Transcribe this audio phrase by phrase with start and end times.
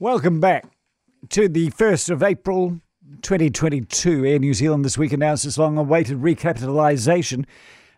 [0.00, 0.64] Welcome back
[1.30, 2.80] to the 1st of April
[3.22, 4.24] 2022.
[4.24, 7.44] Air New Zealand this week announced its long awaited recapitalisation.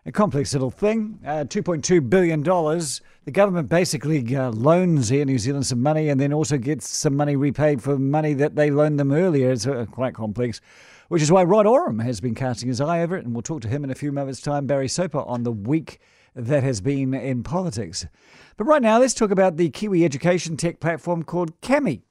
[0.07, 2.41] A complex little thing, uh, $2.2 billion.
[2.41, 7.15] The government basically uh, loans Air New Zealand some money and then also gets some
[7.15, 9.51] money repaid for money that they loaned them earlier.
[9.51, 10.59] It's uh, quite complex,
[11.09, 13.25] which is why Rod Oram has been casting his eye over it.
[13.25, 14.65] And we'll talk to him in a few moments' time.
[14.65, 15.99] Barry Soper on the week
[16.35, 18.05] that has been in politics.
[18.57, 22.03] But right now, let's talk about the Kiwi education tech platform called Kami.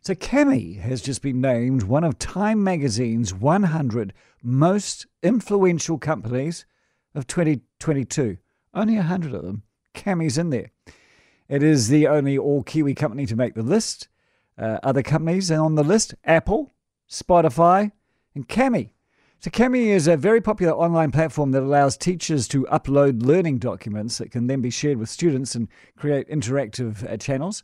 [0.00, 6.64] So, Kami has just been named one of Time magazine's 100 most influential companies
[7.14, 8.38] of 2022.
[8.72, 9.62] Only 100 of them.
[9.92, 10.70] Kami's in there.
[11.48, 14.08] It is the only all Kiwi company to make the list.
[14.56, 16.72] Uh, other companies on the list Apple,
[17.08, 17.92] Spotify,
[18.34, 18.94] and Kami.
[19.42, 24.18] So, Kami is a very popular online platform that allows teachers to upload learning documents
[24.18, 25.66] that can then be shared with students and
[25.96, 27.62] create interactive uh, channels.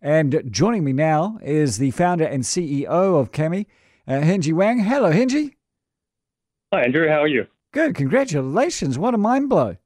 [0.00, 3.66] And joining me now is the founder and CEO of Kami,
[4.06, 4.78] uh, Hengjie Wang.
[4.78, 5.56] Hello, Hengjie.
[6.72, 7.08] Hi, Andrew.
[7.08, 7.48] How are you?
[7.72, 7.96] Good.
[7.96, 8.96] Congratulations.
[8.96, 9.76] What a mind blow.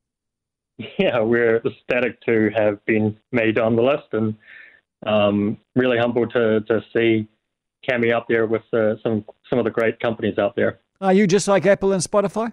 [0.99, 4.35] Yeah, we're ecstatic to have been made on the list and
[5.07, 7.27] um, really humbled to, to see
[7.89, 10.81] Kami up there with uh, some, some of the great companies out there.
[11.01, 12.53] Are you just like Apple and Spotify?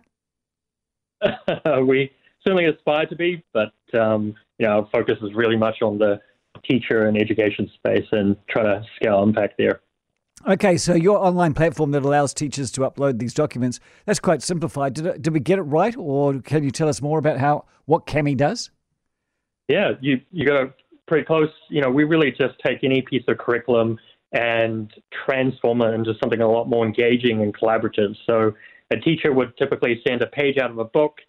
[1.86, 2.12] we
[2.44, 6.20] certainly aspire to be, but um, you know, our focus is really much on the
[6.64, 9.82] teacher and education space and try to scale impact there.
[10.48, 14.94] Okay, so your online platform that allows teachers to upload these documents, that's quite simplified.
[14.94, 17.66] Did, it, did we get it right, or can you tell us more about how
[17.86, 18.70] what Kami does?
[19.68, 20.74] Yeah, you, you got it
[21.08, 21.50] pretty close.
[21.70, 23.98] You know, we really just take any piece of curriculum
[24.34, 24.92] and
[25.26, 28.16] transform it into something a lot more engaging and collaborative.
[28.26, 28.54] So
[28.92, 31.20] a teacher would typically send a page out of a book.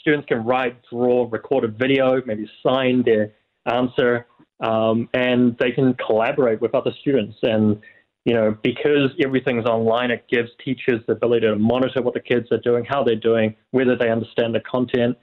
[0.00, 3.32] Students can write, draw, record a video, maybe sign their
[3.66, 4.26] answer,
[4.60, 7.36] um, and they can collaborate with other students.
[7.42, 7.80] And
[8.24, 12.48] you know, because everything's online, it gives teachers the ability to monitor what the kids
[12.52, 15.16] are doing, how they're doing, whether they understand the content,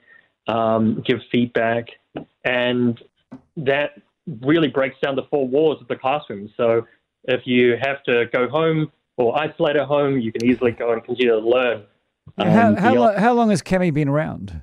[0.48, 1.86] um, give feedback,
[2.44, 3.00] and
[3.56, 3.90] that
[4.44, 6.50] really breaks down the four walls of the classroom.
[6.56, 6.86] So
[7.28, 11.04] if you have to go home or isolate at home, you can easily go and
[11.04, 11.84] continue to learn.
[12.38, 14.62] Um, how, how, lo- how, long has Kami been around?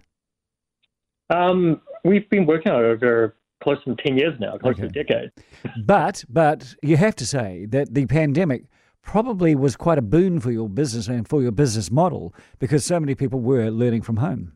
[1.29, 4.87] Um, we've been working on it over close to 10 years now, close okay.
[4.87, 5.31] to a decade.
[5.85, 8.63] but, but you have to say that the pandemic
[9.01, 12.99] probably was quite a boon for your business and for your business model because so
[12.99, 14.53] many people were learning from home.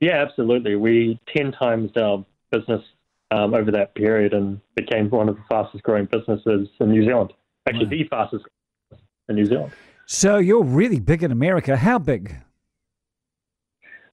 [0.00, 0.76] Yeah, absolutely.
[0.76, 2.82] We 10 times our business
[3.30, 7.32] um, over that period and became one of the fastest growing businesses in New Zealand.
[7.68, 7.90] Actually, wow.
[7.90, 8.44] the fastest
[9.28, 9.72] in New Zealand.
[10.06, 11.76] So you're really big in America.
[11.76, 12.34] How big?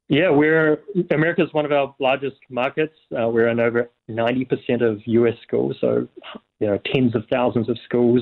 [0.08, 2.94] Yeah, we're America is one of our largest markets.
[3.12, 5.34] Uh, we're in over 90% of U.S.
[5.42, 6.08] schools, so
[6.60, 8.22] you know tens of thousands of schools.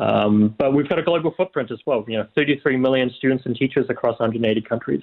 [0.00, 2.04] Um, but we've got a global footprint as well.
[2.06, 5.02] You know, 33 million students and teachers across 180 countries.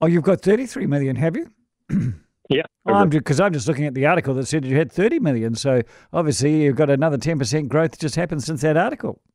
[0.00, 1.50] Oh, you've got 33 million, have you?
[2.50, 2.62] Yeah.
[2.84, 5.54] Because I'm, I'm, just looking at the article that said you had 30 million.
[5.54, 9.20] So obviously you've got another 10% growth just happened since that article.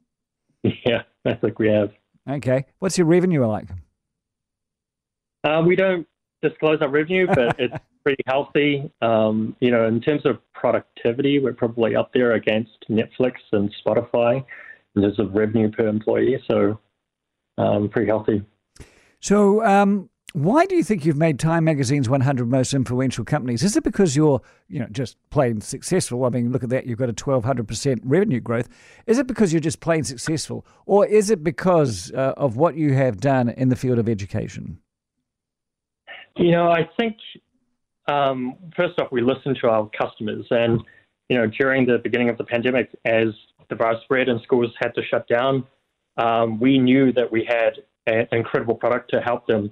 [0.84, 1.92] Yeah, I think we have.
[2.28, 2.66] Okay.
[2.80, 3.68] What's your revenue like?
[5.44, 6.08] Uh, we don't
[6.42, 8.92] disclose our revenue, but it's pretty healthy.
[9.02, 14.44] Um, you know, in terms of productivity, we're probably up there against Netflix and Spotify
[14.96, 16.44] in terms of revenue per employee.
[16.48, 16.80] So
[17.60, 18.44] um, pretty healthy.
[19.20, 23.64] So, um, why do you think you've made Time Magazine's 100 most influential companies?
[23.64, 26.26] Is it because you're, you know, just plain successful?
[26.26, 28.68] I mean, look at that, you've got a 1200% revenue growth.
[29.08, 32.94] Is it because you're just plain successful, or is it because uh, of what you
[32.96, 34.80] have done in the field of education?
[36.36, 37.16] You know, I think
[38.10, 40.82] um, first off, we listen to our customers, and
[41.30, 43.28] you know, during the beginning of the pandemic, as
[43.70, 45.66] the virus spread and schools had to shut down,
[46.18, 47.76] um, we knew that we had
[48.06, 49.72] an incredible product to help them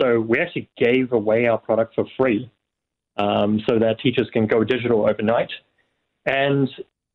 [0.00, 2.50] so we actually gave away our product for free
[3.16, 5.50] um, so that teachers can go digital overnight.
[6.24, 6.68] And,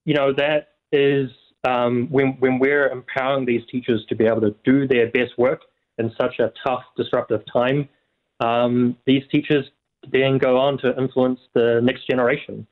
[0.05, 1.29] you know, that is
[1.67, 5.61] um, when, when we're empowering these teachers to be able to do their best work
[5.97, 7.89] in such a tough, disruptive time,
[8.39, 9.65] um, these teachers
[10.11, 12.67] then go on to influence the next generation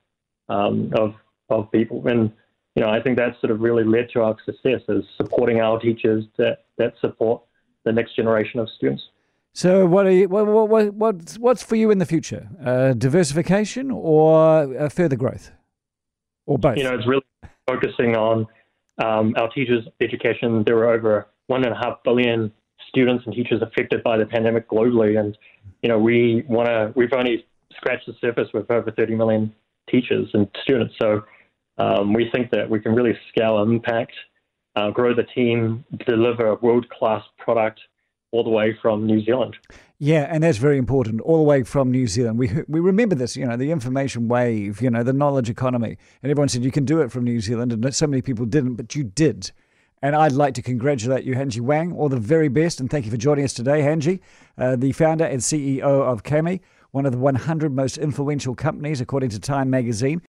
[0.50, 1.16] um, of,
[1.50, 2.08] of people.
[2.08, 2.32] And,
[2.76, 5.80] you know, I think that sort of really led to our success is supporting our
[5.80, 7.42] teachers that, that support
[7.84, 9.04] the next generation of students.
[9.56, 12.50] So, what are you, what, what, what's, what's for you in the future?
[12.62, 15.50] Uh, diversification or uh, further growth,
[16.46, 16.76] or both?
[16.76, 17.24] You know, it's really
[17.66, 18.48] focusing on
[19.02, 20.64] um, our teachers' education.
[20.66, 22.52] There were over one and a half billion
[22.90, 25.38] students and teachers affected by the pandemic globally, and
[25.82, 26.92] you know, we want to.
[26.94, 27.46] We've only
[27.78, 29.56] scratched the surface with over 30 million
[29.90, 30.96] teachers and students.
[31.02, 31.24] So
[31.78, 34.12] um, we think that we can really scale impact,
[34.76, 37.80] uh, grow the team, deliver a world class product
[38.32, 39.56] all the way from New Zealand.
[39.98, 41.22] Yeah, and that's very important.
[41.22, 43.38] All the way from New Zealand, we we remember this.
[43.38, 44.82] You know, the information wave.
[44.82, 47.72] You know, the knowledge economy, and everyone said you can do it from New Zealand,
[47.72, 49.52] and so many people didn't, but you did.
[50.02, 51.94] And I'd like to congratulate you, Hengjie Wang.
[51.94, 54.20] All the very best, and thank you for joining us today, Hengjie,
[54.58, 56.62] uh, the founder and CEO of Kami,
[56.92, 60.22] one of the 100 most influential companies according to Time Magazine.